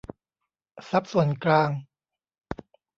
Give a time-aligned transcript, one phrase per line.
[0.89, 1.69] ทรัพย์ส่วนกลาง